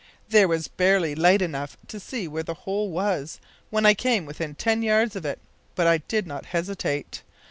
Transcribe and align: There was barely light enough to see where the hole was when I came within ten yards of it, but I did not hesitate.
There 0.29 0.47
was 0.47 0.67
barely 0.67 1.13
light 1.13 1.43
enough 1.43 1.77
to 1.89 1.99
see 1.99 2.27
where 2.27 2.41
the 2.41 2.55
hole 2.55 2.89
was 2.89 3.39
when 3.69 3.85
I 3.85 3.93
came 3.93 4.25
within 4.25 4.55
ten 4.55 4.81
yards 4.81 5.15
of 5.15 5.25
it, 5.27 5.37
but 5.75 5.85
I 5.85 5.99
did 5.99 6.25
not 6.25 6.47
hesitate. 6.47 7.21